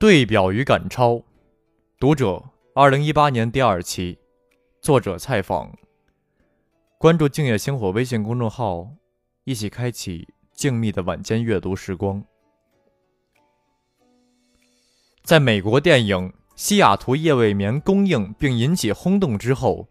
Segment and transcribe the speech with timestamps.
[0.00, 1.24] 对表与赶超，
[1.98, 2.40] 读者，
[2.72, 4.16] 二零一八年第二期，
[4.80, 5.76] 作者蔡访。
[6.98, 8.92] 关注“静夜星火”微信公众号，
[9.42, 12.22] 一起开启静谧的晚间阅读时光。
[15.24, 19.88] 在美国电影《西雅图夜未眠》公映并引起轰动之后，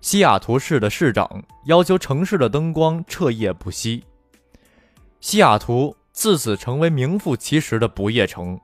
[0.00, 4.02] 西雅图市的市长要求城市的灯光彻夜不熄。
[5.20, 8.58] 西雅图自此成为名副其实的不夜城。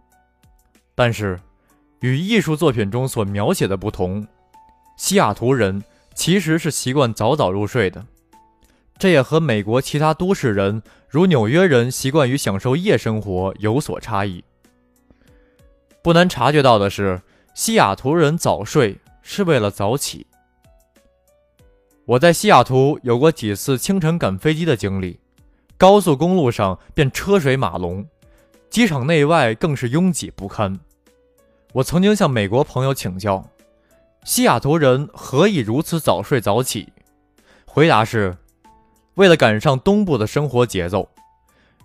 [0.96, 1.38] 但是，
[2.00, 4.26] 与艺术作品中所描写的不同，
[4.96, 5.84] 西雅图人。
[6.18, 8.02] 其实是习惯早早入睡的，
[8.96, 14.42] 这也和美国其他都市人，如纽约人习惯于享受夜生活有所差异。
[16.00, 17.20] 不难察觉到的是，
[17.52, 20.26] 西雅图人早睡是为了早起。
[22.06, 25.20] 我在西雅图有过几次清晨赶飞机的经历，
[25.76, 28.06] 高速公路上便车水马龙，
[28.76, 30.78] 机场内外更是拥挤不堪。
[31.72, 33.42] 我曾经向美国朋友请教。
[34.22, 36.92] 西雅图人何以如此早睡早起？
[37.64, 38.36] 回答是：
[39.14, 41.08] 为了赶上东部的生活节奏。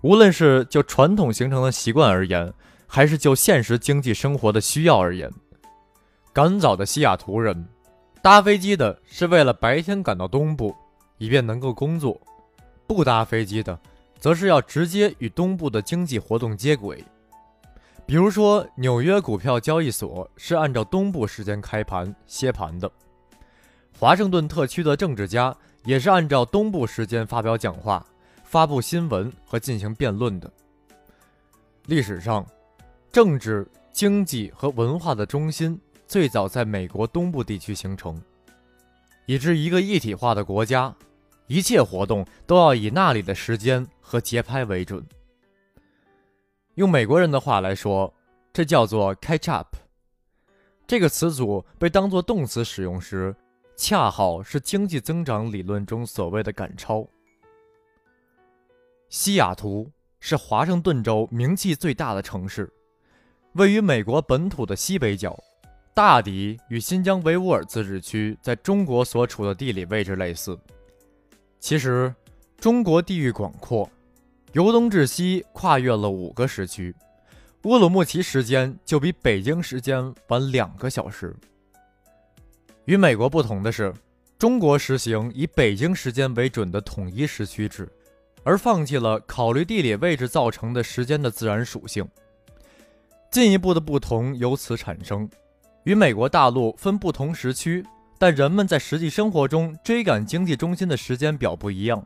[0.01, 2.53] 无论是就传统形成的习惯而言，
[2.87, 5.31] 还是就现实经济生活的需要而言，
[6.33, 7.69] 赶早的西雅图人
[8.21, 10.75] 搭飞机的是为了白天赶到东部，
[11.19, 12.19] 以便能够工作；
[12.85, 13.79] 不搭飞机的，
[14.21, 17.03] 则是要直接与东部的经济活动接轨。
[18.05, 22.87] 比如说，纽约股票交易所是按照东部时间开盘歇盘的；
[23.97, 25.55] 华盛顿特区的政治家
[25.85, 28.05] 也是按照东部时间发表讲话、
[28.43, 30.51] 发布新闻和进行辩论的。
[31.87, 32.45] 历史上，
[33.11, 38.21] 政治、经济和文化的中心最早在美国东部地区形成，
[39.25, 40.93] 以致一个一体化的国家，
[41.51, 45.05] 一切活动都要以那里的时间和节拍为准。
[46.75, 48.13] 用美国人的话来说，
[48.53, 49.75] 这叫做 catch up。
[50.87, 53.35] 这个词组被当作动词使用时，
[53.75, 57.05] 恰好是经济增长理论中所谓的赶超。
[59.09, 59.91] 西雅图
[60.21, 62.71] 是华盛顿州名气最大的城市，
[63.55, 65.37] 位于美国本土的西北角，
[65.93, 70.57] 大抵与新疆维吾尔自治区在中国所处的地理位置类似。
[71.61, 72.13] 其实，
[72.57, 73.87] 中国地域广阔。
[74.53, 76.93] 由东至西跨越了五个时区，
[77.63, 81.33] 乌鲁木齐时间就比北京时间晚两个小时。
[82.85, 83.93] 与美国不同的是，
[84.39, 87.87] 中国实行以北京时间为准的统一时区制，
[88.43, 92.05] 而放弃了考虑地理位置造成的时间的自然属性。
[93.29, 95.29] 进一步的不同由此产生：
[95.83, 97.85] 与美国大陆分不同时区，
[98.21, 102.05] 但人们在实际生活中追赶经济中心的时间表不一样。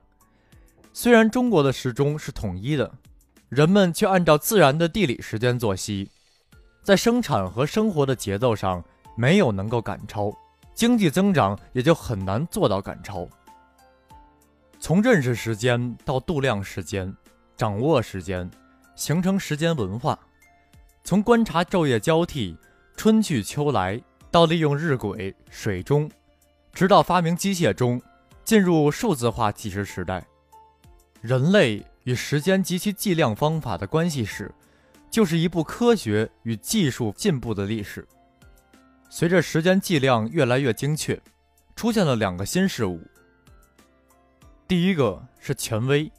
[0.93, 2.89] 虽然中国的时钟是统一的，
[3.49, 6.09] 人们却按照自然的地理时间作息，
[6.81, 8.81] 在生产和生活的节奏上
[9.17, 10.31] 没有能够赶超，
[10.73, 13.27] 经济增长也就很难做到赶超。
[14.79, 17.13] 从认识时间到度量时间，
[17.57, 18.49] 掌握时间，
[18.95, 20.17] 形成时间文化；
[21.03, 22.57] 从观察昼夜交替、
[22.95, 24.01] 春去秋来，
[24.35, 26.11] 到利用日晷、水中，
[26.73, 28.01] 直到发明机械钟，
[28.43, 30.27] 进入数字化计时时代。
[31.21, 34.53] 人类与时间及其计量方法的关系史，
[35.09, 38.05] 就是一部科学与技术进步的历史。
[39.09, 41.17] 随着时间计量越来越精确，
[41.73, 42.99] 出现了两个新事物。
[44.67, 46.11] 第一个是权威，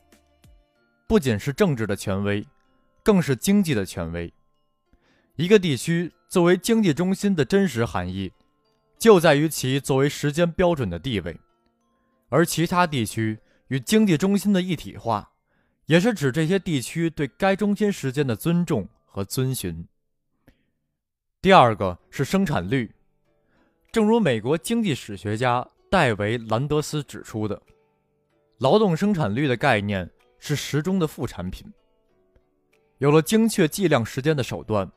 [1.07, 2.43] 不仅是政治的权威，
[3.03, 4.33] 更是经济的权威。
[5.37, 8.33] 一个地区作为经济中心的真实含义，
[8.99, 11.39] 就在于其作为时间标准的地位，
[12.29, 13.39] 而其他地区。
[13.69, 15.29] 与经济中心的一体化，
[15.87, 19.85] 也是指这些地区对该中心时间的尊重和遵循。
[21.43, 22.95] 第二个是生产率，
[23.91, 27.61] 正如美国经济史学家戴维·兰德斯指出的，
[28.59, 30.09] 劳动生产率的概念
[30.39, 31.67] 是时钟的副产品。
[32.99, 34.89] 有了精确计量时间的手段，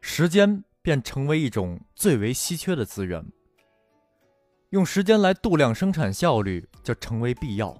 [0.00, 3.24] 时间便成为一种最为稀缺的资源。
[4.70, 7.76] 用时间来度量生产效率，就成为必要。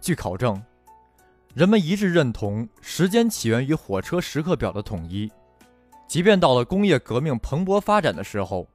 [0.00, 0.62] 据考证，
[1.54, 5.30] 人们一致认同时间起源于火车时刻表的统一。
[6.08, 8.68] 即便到了工业革命蓬勃发展的时候，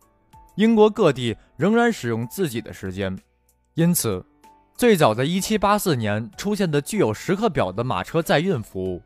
[0.55, 3.17] 英国各地仍然使用自己的时间。
[3.73, 4.25] 因此，
[4.75, 9.01] 最早在1784年出现的具有时刻表的马车载运服务，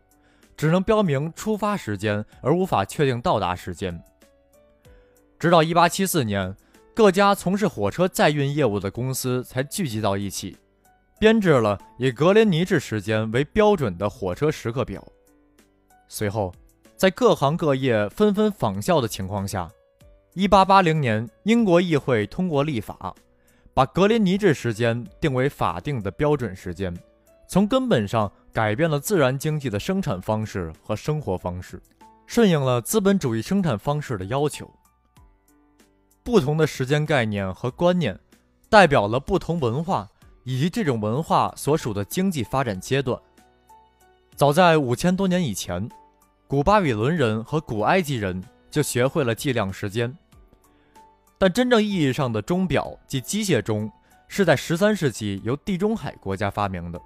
[0.57, 4.01] 只能标明出发时间，而无法确定到达时间。
[5.37, 6.55] 直到1874年，
[6.93, 10.57] 各家从事火车载运业务的公司才聚集到一起。
[11.19, 15.01] 编制了以格林尼治时间为标准的火车时刻表。
[16.07, 16.53] 随后，
[16.95, 19.69] 在各行各业纷纷仿效的情况下
[20.35, 23.15] ，1880年，英国议会通过立法，
[23.73, 26.93] 把格林尼治时间定为法定的标准时间，
[27.47, 31.77] 从根本上改变了自然经济的生产方式和生活方式，
[32.25, 34.73] 顺应了资本主义生产方式的要求。
[36.23, 38.17] 不同的时间概念和观念，
[38.69, 40.07] 代表了不同文化
[40.45, 43.19] 以及这种文化所属的经济发展阶段。
[44.37, 45.89] 早在五千多年以前。
[46.47, 50.15] 古巴比伦人和古埃及人就学会了计量时间，
[51.39, 53.91] 但真正意义上的钟表及机械钟
[54.27, 57.01] 是在十三世纪由地中海国家发明的。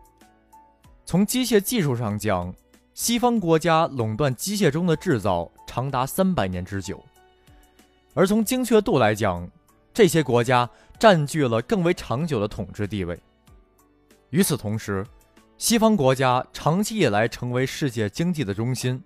[1.10, 2.54] 从机械技术上讲，
[2.94, 6.98] 西方国家垄断机械钟的制造长达三百年之久；
[8.14, 9.50] 而从精确度来讲，
[9.92, 10.70] 这些国家
[11.00, 13.20] 占据了更为长久的统治地位。
[14.30, 15.04] 与此同时，
[15.58, 19.04] 西方国家长期以来成为世界经济的中心。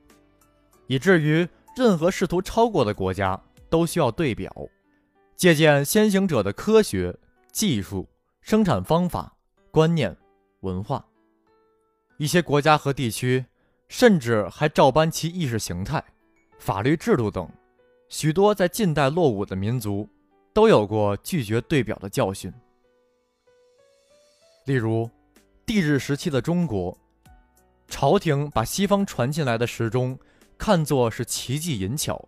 [0.87, 4.53] 以至于任何试图超过的国家都需要对表，
[5.37, 7.17] 借鉴先行者的科学
[7.53, 8.05] 技术、
[8.41, 9.33] 生产方法、
[9.71, 10.13] 观念、
[10.59, 11.01] 文化。
[12.17, 13.45] 一些国家和地区
[13.87, 16.03] 甚至还照搬其意识形态、
[16.59, 17.49] 法律制度等。
[18.09, 20.07] 许多在近代落伍的民族
[20.53, 22.53] 都有过拒绝对表的教训。
[24.65, 25.09] 例如，
[25.65, 26.97] 帝制时期的中国，
[27.87, 30.17] 朝廷把西方传进来的时钟。
[30.55, 32.25] 看作是奇技淫巧，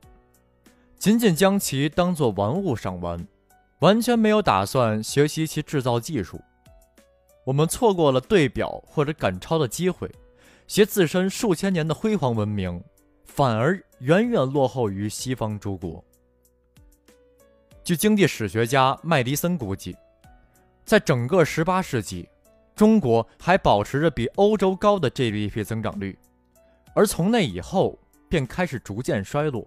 [0.97, 3.25] 仅仅将其当作玩物赏玩，
[3.79, 6.41] 完全没有打算学习其制造技术。
[7.45, 10.11] 我们错过了对表或者赶超的机会，
[10.67, 12.83] 携自身数千年的辉煌文明，
[13.23, 16.03] 反而远远落后于西方诸国。
[17.83, 19.95] 据经济史学家麦迪森估计，
[20.83, 22.27] 在整个18世纪，
[22.75, 26.17] 中国还保持着比欧洲高的 GDP 增长率，
[26.93, 27.97] 而从那以后。
[28.27, 29.65] 便开始逐渐衰落，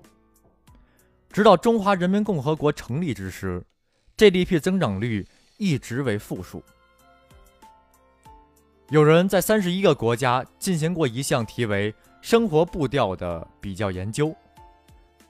[1.31, 3.65] 直到中华人民共和国成立之时
[4.17, 5.25] ，GDP 增长率
[5.59, 6.63] 一直为负数。
[8.91, 14.35] 有人在三十一个国家进行过一项题为“生活步调”的比较研究，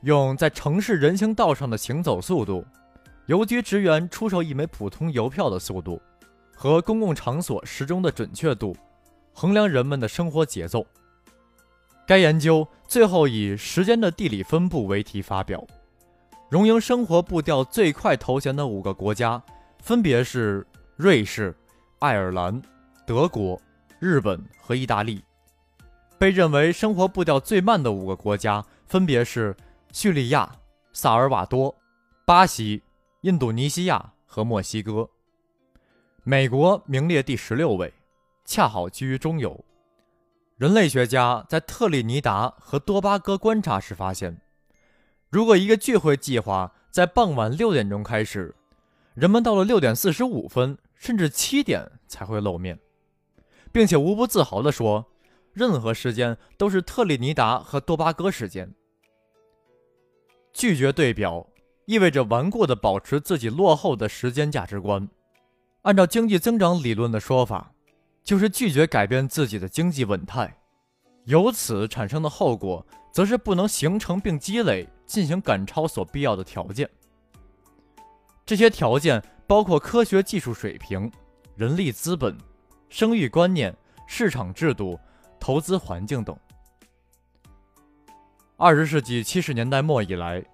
[0.02, 2.64] 用在城市人行道上的行走速度、
[3.26, 6.00] 邮局职员出售一枚普通邮票的速度
[6.54, 8.76] 和公共场所时钟的准确度，
[9.32, 10.86] 衡量人们的生活节奏。
[12.06, 15.66] 该研究最后以“时间的地理分布”为题发表，
[16.48, 19.42] 荣膺生活步调最快头衔的五个国家
[19.82, 20.64] 分别是
[20.94, 21.52] 瑞士、
[21.98, 22.62] 爱尔兰、
[23.08, 23.58] 德国、
[23.98, 25.22] 日本和意大利；
[26.18, 29.56] 被认为生活步调最慢的五个国家分别是
[29.90, 30.54] 叙利亚、
[30.92, 31.74] 萨尔瓦多、
[32.26, 32.82] 巴西、
[33.22, 35.08] 印度尼西亚和墨西哥。
[36.22, 37.90] 美国名列第十六位，
[38.44, 39.64] 恰好居于中游。
[40.58, 44.38] 人类学家在特立尼达和多巴哥观察时发现，
[45.30, 48.54] 如果一个聚会计划在傍晚六点钟开始，
[49.14, 52.78] 人们到了六点四十五分甚至七点才会露面，
[53.78, 55.06] 并且无不自豪地说
[55.54, 58.74] ：“任何时间都是特立尼达和多巴哥时间。”
[60.52, 61.46] 拒绝对表
[61.86, 65.08] 意味着顽固地保持自己落后的时间价值观。
[65.82, 67.72] 按照经济增长理论的说法。
[68.24, 70.54] 就是拒绝改变自己的经济稳态，
[71.24, 76.90] 由此产生的后果，则是不能形成并积累进行赶超所必要的条件。
[78.44, 81.10] 这些条件包括科学技术水平、
[81.56, 82.36] 人力资本、
[82.88, 83.74] 生育观念、
[84.06, 84.98] 市场制度、
[85.38, 86.36] 投资环境等。
[88.56, 90.44] 二十世纪七十年代末以来，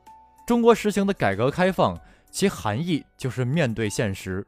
[0.47, 1.99] 中国实行的改革开放，
[2.31, 4.47] 其含义就是面对现实，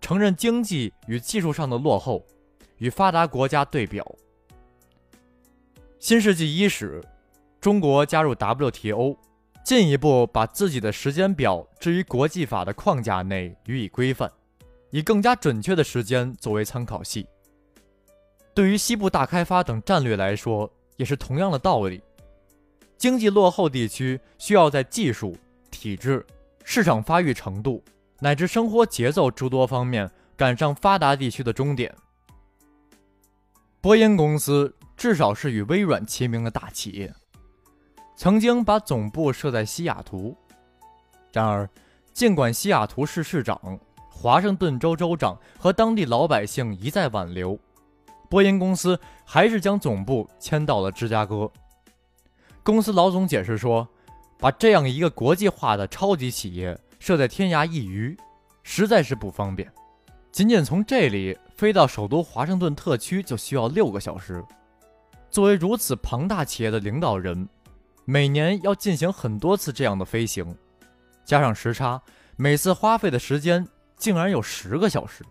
[0.00, 2.24] 承认经济与技术上的落后。
[2.78, 4.10] 与发达国家对表。
[5.98, 6.98] 新世纪伊始，
[7.60, 9.18] 中国加入 WTO，
[9.62, 14.32] 进一步把自己的时间表置于国际法的框架内予以规范，
[14.90, 17.26] 以更加准确的时间作为参考系。
[18.52, 22.02] 对于西部大开发等战略来说，也是同样的道理。
[22.98, 25.36] 经济落后地区需要在技术、
[25.70, 26.26] 体制、
[26.64, 27.82] 市场发育程度
[28.18, 31.94] 乃至生活节奏诸多方面赶上发达地区的终点。
[33.80, 37.10] 波音公司至少是与微软齐名的大企业，
[38.16, 40.36] 曾经把总部设在西雅图。
[41.32, 41.66] 然而，
[42.12, 43.78] 尽管西雅图市市长、
[44.20, 47.58] 华盛顿州州长和当地老百姓一再挽留，
[48.28, 51.50] 波音公司还是将总部迁到了芝加哥。
[52.62, 53.88] 公司老总解释说
[54.38, 58.14] ：“把这样一个国际化的超级企业设在天涯一隅，
[58.62, 59.72] 实在是不方便。
[60.30, 64.42] 仅仅从这里。”飞到首都华盛顿特区就需要六个小时。
[65.30, 67.46] 作为如此庞大企业的领导人，
[68.06, 70.56] 每年要进行很多次这样的飞行，
[71.22, 72.00] 加上时差，
[72.36, 73.68] 每次花费的时间
[74.00, 75.22] 竟然有十个小时。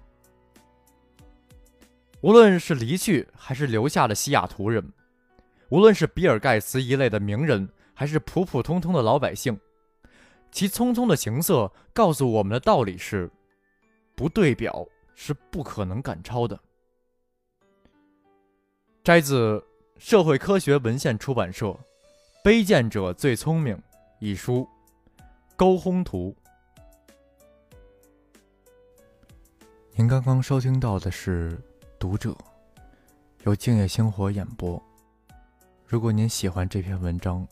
[2.21, 4.93] 无论是离去还是留下的西雅图人，
[5.69, 9.59] 无论是比尔盖茨一类的名人，还是普普通通的老百姓，
[10.51, 13.29] 其匆匆的行色告诉我们的道理是：
[14.15, 14.85] 不对表
[15.15, 16.59] 是不可能赶超的。
[19.03, 19.63] 摘自
[19.97, 21.67] 社会科学文献出版社
[22.43, 23.75] 《卑贱者最聪明》
[24.19, 24.67] 一书，
[25.55, 26.35] 沟烘图。
[29.99, 31.59] 您刚刚收听到的是。
[31.99, 32.33] 读者
[33.43, 34.81] 由静夜星火演播。
[35.85, 37.45] 如果您喜欢这篇文章，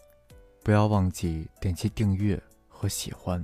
[0.63, 3.43] 不要忘记点击订阅和喜欢。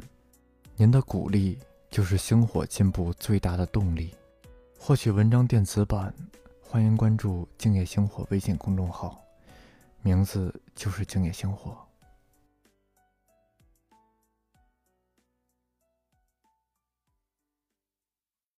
[0.78, 4.16] 您的鼓励就是星火进步最大的动力。
[4.80, 6.16] 获取文章电子版，
[6.62, 9.22] 欢迎关注静夜星火微信公众号，
[10.02, 11.78] 名字就是静夜星火。